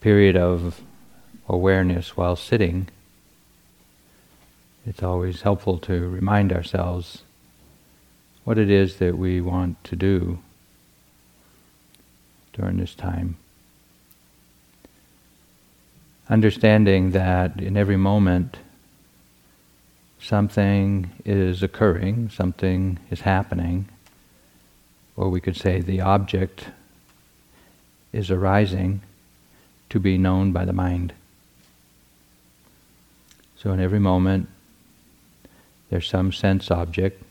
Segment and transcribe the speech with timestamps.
[0.00, 0.82] period of
[1.48, 2.88] awareness while sitting,
[4.86, 7.22] it's always helpful to remind ourselves
[8.44, 10.38] what it is that we want to do
[12.52, 13.36] during this time.
[16.30, 18.58] Understanding that in every moment
[20.20, 23.88] something is occurring, something is happening,
[25.16, 26.66] or we could say the object
[28.12, 29.02] is arising
[29.90, 31.12] to be known by the mind.
[33.56, 34.48] So in every moment,
[35.90, 37.22] there's some sense object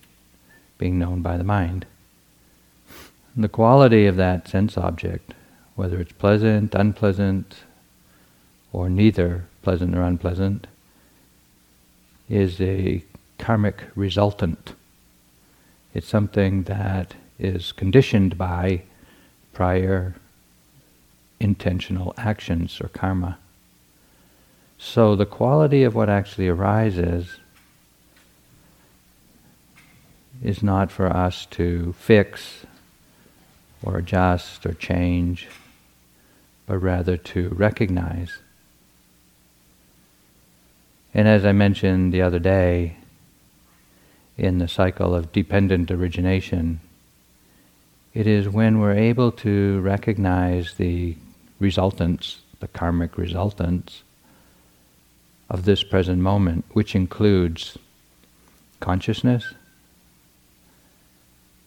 [0.77, 1.85] being known by the mind.
[3.35, 5.33] And the quality of that sense object,
[5.75, 7.63] whether it's pleasant, unpleasant,
[8.73, 10.67] or neither pleasant or unpleasant,
[12.29, 13.03] is a
[13.37, 14.73] karmic resultant.
[15.93, 18.83] It's something that is conditioned by
[19.53, 20.15] prior
[21.39, 23.37] intentional actions or karma.
[24.77, 27.37] So the quality of what actually arises
[30.43, 32.65] is not for us to fix
[33.81, 35.47] or adjust or change,
[36.65, 38.37] but rather to recognize.
[41.13, 42.97] And as I mentioned the other day,
[44.37, 46.79] in the cycle of dependent origination,
[48.13, 51.15] it is when we're able to recognize the
[51.59, 54.03] resultants, the karmic resultants
[55.49, 57.77] of this present moment, which includes
[58.79, 59.53] consciousness,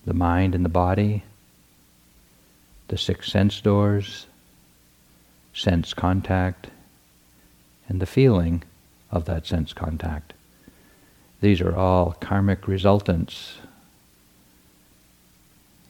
[0.05, 1.25] the mind and the body,
[2.89, 4.27] the six sense doors,
[5.53, 6.69] sense contact,
[7.89, 8.63] and the feeling
[9.11, 10.33] of that sense contact.
[11.41, 13.59] These are all karmic resultants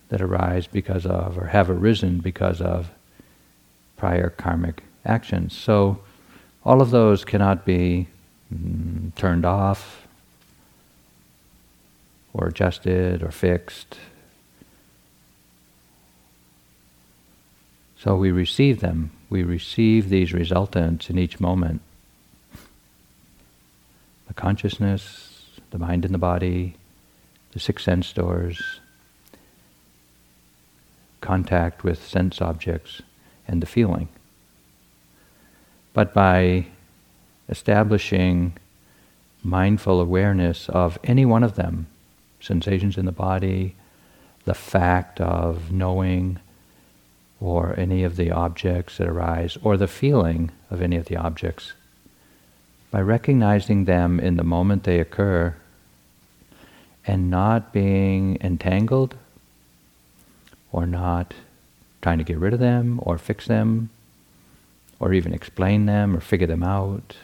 [0.09, 2.91] that arise because of, or have arisen because of,
[4.01, 5.55] prior karmic actions.
[5.55, 6.01] So
[6.65, 8.09] all of those cannot be
[8.51, 10.07] mm, turned off
[12.33, 13.99] or adjusted or fixed.
[17.99, 19.11] So we receive them.
[19.29, 21.83] We receive these resultants in each moment.
[24.29, 26.75] The consciousness, the mind and the body,
[27.53, 28.81] the six sense doors,
[31.21, 33.03] contact with sense objects
[33.51, 34.09] and the feeling.
[35.93, 36.67] But by
[37.49, 38.57] establishing
[39.43, 41.89] mindful awareness of any one of them,
[42.41, 43.75] sensations in the body,
[44.45, 46.39] the fact of knowing,
[47.41, 51.73] or any of the objects that arise, or the feeling of any of the objects,
[52.91, 55.55] by recognizing them in the moment they occur
[57.07, 59.17] and not being entangled
[60.71, 61.35] or not
[62.03, 63.91] trying to get rid of them or fix them
[64.99, 67.17] or even explain them or figure them out.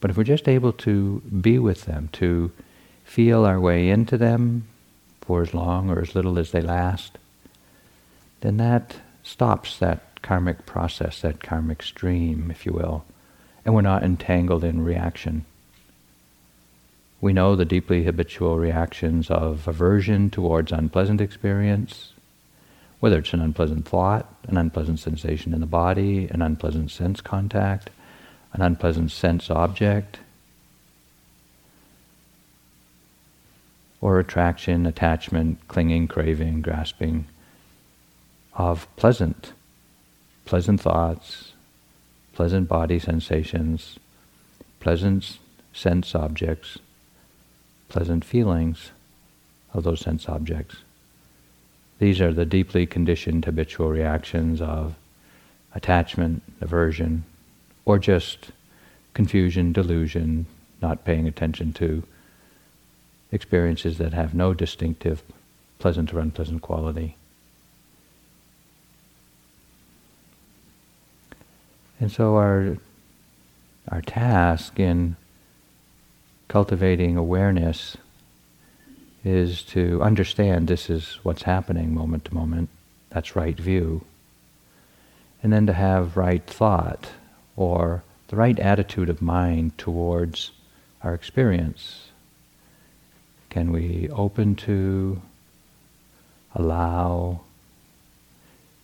[0.00, 2.52] But if we're just able to be with them, to
[3.04, 4.64] feel our way into them
[5.20, 7.18] for as long or as little as they last,
[8.40, 13.04] then that stops that karmic process, that karmic stream, if you will,
[13.64, 15.44] and we're not entangled in reaction.
[17.20, 22.11] We know the deeply habitual reactions of aversion towards unpleasant experience,
[23.02, 27.90] whether it's an unpleasant thought, an unpleasant sensation in the body, an unpleasant sense contact,
[28.52, 30.20] an unpleasant sense object,
[34.00, 37.26] or attraction, attachment, clinging, craving, grasping
[38.54, 39.52] of pleasant,
[40.44, 41.54] pleasant thoughts,
[42.34, 43.98] pleasant body sensations,
[44.78, 45.38] pleasant
[45.72, 46.78] sense objects,
[47.88, 48.92] pleasant feelings
[49.74, 50.76] of those sense objects.
[52.02, 54.96] These are the deeply conditioned habitual reactions of
[55.72, 57.22] attachment, aversion,
[57.84, 58.50] or just
[59.14, 60.46] confusion, delusion,
[60.80, 62.02] not paying attention to
[63.30, 65.22] experiences that have no distinctive
[65.78, 67.14] pleasant or unpleasant quality.
[72.00, 72.78] And so our
[73.88, 75.14] our task in
[76.48, 77.96] cultivating awareness
[79.24, 82.68] is to understand this is what's happening moment to moment.
[83.10, 84.04] That's right view.
[85.42, 87.10] And then to have right thought
[87.56, 90.50] or the right attitude of mind towards
[91.02, 92.08] our experience.
[93.50, 95.20] Can we open to,
[96.54, 97.40] allow,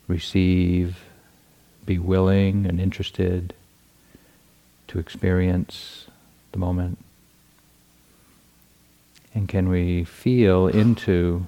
[0.07, 1.05] receive,
[1.87, 3.55] be willing and interested
[4.89, 6.07] to experience
[6.53, 6.99] the moment?
[9.39, 11.47] And can we feel into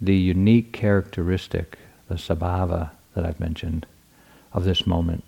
[0.00, 1.78] the unique characteristic,
[2.08, 3.84] the sabhava that I've mentioned,
[4.54, 5.24] of this moment?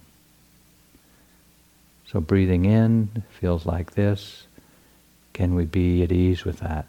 [2.06, 4.46] So breathing in feels like this.
[5.34, 6.88] Can we be at ease with that?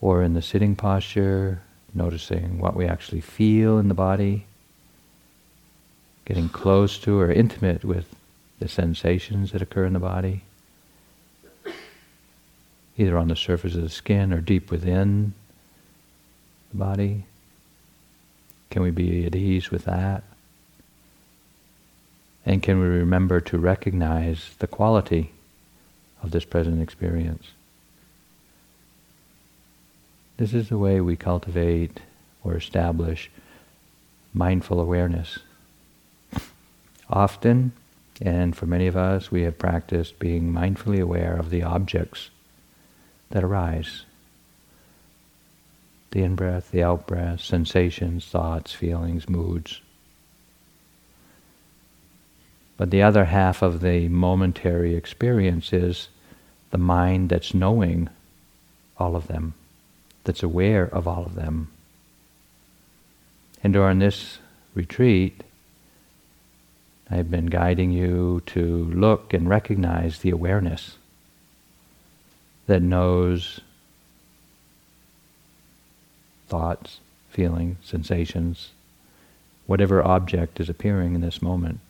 [0.00, 1.60] Or in the sitting posture,
[1.92, 4.46] noticing what we actually feel in the body,
[6.24, 8.06] getting close to or intimate with
[8.58, 10.44] the sensations that occur in the body,
[12.98, 15.32] either on the surface of the skin or deep within
[16.70, 17.24] the body.
[18.70, 20.24] Can we be at ease with that?
[22.44, 25.32] And can we remember to recognize the quality
[26.22, 27.48] of this present experience?
[30.36, 32.00] This is the way we cultivate
[32.42, 33.30] or establish
[34.34, 35.38] mindful awareness.
[37.10, 37.72] Often,
[38.20, 42.30] and for many of us, we have practiced being mindfully aware of the objects
[43.30, 44.04] that arise
[46.10, 49.80] the in breath, the out breath, sensations, thoughts, feelings, moods.
[52.76, 56.08] But the other half of the momentary experience is
[56.70, 58.08] the mind that's knowing
[58.96, 59.54] all of them,
[60.24, 61.70] that's aware of all of them.
[63.62, 64.38] And during this
[64.74, 65.42] retreat,
[67.10, 70.97] I've been guiding you to look and recognize the awareness
[72.68, 73.60] that knows
[76.48, 77.00] thoughts,
[77.30, 78.70] feelings, sensations,
[79.66, 81.80] whatever object is appearing in this moment.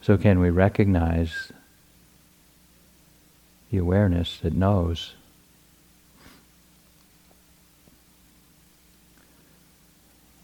[0.00, 1.52] So, can we recognize
[3.70, 5.12] the awareness that knows?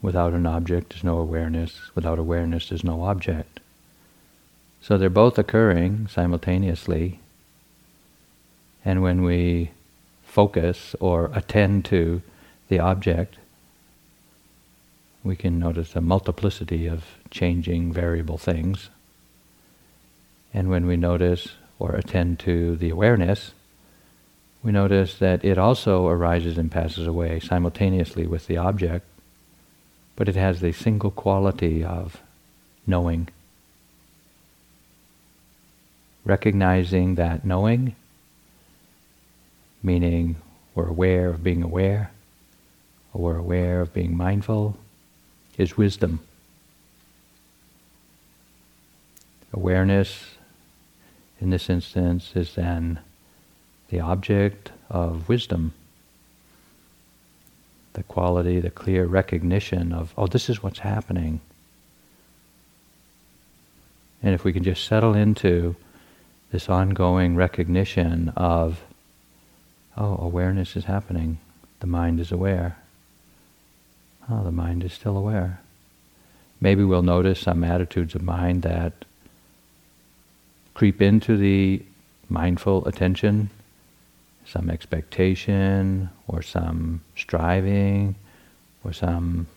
[0.01, 1.79] Without an object, is no awareness.
[1.95, 3.59] Without awareness, is no object.
[4.81, 7.20] So they're both occurring simultaneously.
[8.83, 9.71] And when we
[10.23, 12.21] focus or attend to
[12.67, 13.37] the object,
[15.23, 18.89] we can notice a multiplicity of changing variable things.
[20.53, 23.51] And when we notice or attend to the awareness,
[24.63, 29.05] we notice that it also arises and passes away simultaneously with the object,
[30.15, 32.21] but it has the single quality of
[32.85, 33.27] knowing.
[36.25, 37.95] Recognizing that knowing
[39.83, 40.35] meaning
[40.75, 42.11] we're aware of being aware,
[43.13, 44.77] or we're aware of being mindful,
[45.57, 46.19] is wisdom.
[49.53, 50.35] Awareness,
[51.39, 52.99] in this instance, is then
[53.89, 55.73] the object of wisdom.
[57.93, 61.41] The quality, the clear recognition of, oh, this is what's happening.
[64.23, 65.75] And if we can just settle into
[66.51, 68.79] this ongoing recognition of
[69.97, 71.37] oh, awareness is happening.
[71.79, 72.77] The mind is aware.
[74.29, 75.59] Oh, the mind is still aware.
[76.59, 78.93] Maybe we'll notice some attitudes of mind that
[80.73, 81.81] creep into the
[82.29, 83.49] mindful attention,
[84.45, 88.15] some expectation, or some striving,
[88.83, 89.47] or some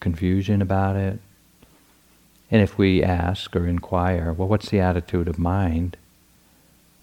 [0.00, 1.18] confusion about it.
[2.50, 5.96] And if we ask or inquire, well, what's the attitude of mind?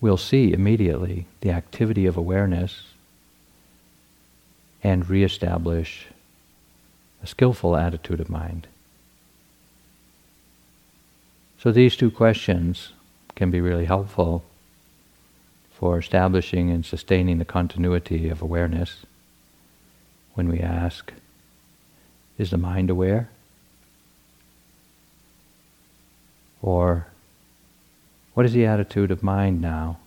[0.02, 2.82] We'll see immediately the activity of awareness
[4.84, 6.08] and reestablish
[7.24, 8.68] a skillful attitude of mind.
[11.60, 12.94] So these two questions
[13.36, 14.44] can be really helpful
[15.72, 19.06] for establishing and sustaining the continuity of awareness
[20.34, 21.14] when we ask,
[22.40, 23.30] is the mind aware?
[26.64, 27.08] Or
[28.34, 29.98] what is the attitude of mind now?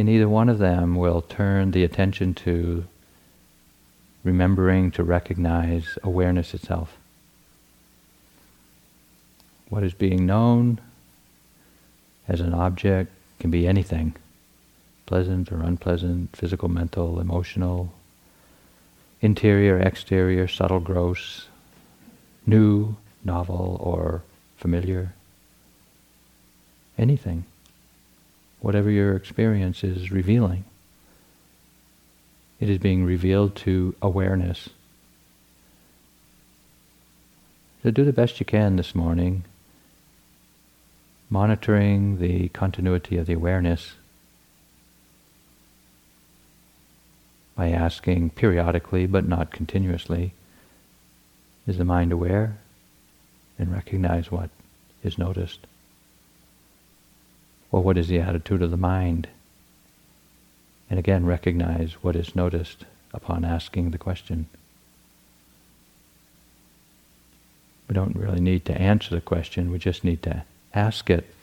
[0.00, 2.86] In either one of them, we'll turn the attention to
[4.24, 6.96] remembering to recognize awareness itself.
[9.68, 10.80] What is being known
[12.26, 14.14] as an object can be anything
[15.04, 17.92] pleasant or unpleasant, physical, mental, emotional,
[19.20, 21.46] interior, exterior, subtle, gross,
[22.46, 24.22] new, novel, or
[24.56, 25.12] familiar
[26.96, 27.44] anything,
[28.60, 30.64] whatever your experience is revealing.
[32.60, 34.68] It is being revealed to awareness.
[37.82, 39.44] So do the best you can this morning,
[41.30, 43.94] monitoring the continuity of the awareness
[47.56, 50.34] by asking periodically but not continuously,
[51.66, 52.58] is the mind aware?
[53.58, 54.48] And recognize what
[55.02, 55.66] is noticed.
[57.72, 59.28] Or what is the attitude of the mind?
[60.88, 62.84] And again, recognize what is noticed
[63.14, 64.46] upon asking the question.
[67.88, 71.34] We don't really need to answer the question, we just need to ask it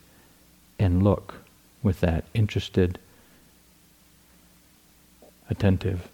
[0.79, 1.35] and look
[1.83, 2.99] with that interested,
[5.49, 6.07] attentive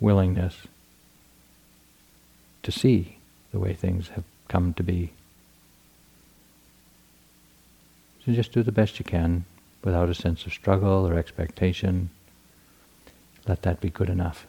[0.00, 0.66] willingness
[2.62, 3.18] to see
[3.50, 5.12] the way things have come to be.
[8.34, 9.46] Just do the best you can
[9.82, 12.10] without a sense of struggle or expectation.
[13.46, 14.46] Let that be good enough.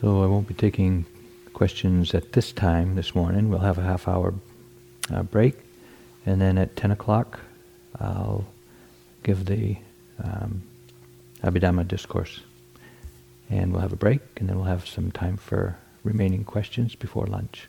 [0.00, 1.04] So I won't be taking
[1.52, 3.50] questions at this time this morning.
[3.50, 4.32] We'll have a half hour
[5.12, 5.58] uh, break,
[6.24, 7.38] and then at 10 o'clock
[8.00, 8.46] I'll
[9.24, 9.76] give the
[10.24, 10.62] um,
[11.42, 12.40] Abhidhamma discourse.
[13.50, 17.26] And we'll have a break, and then we'll have some time for remaining questions before
[17.26, 17.68] lunch.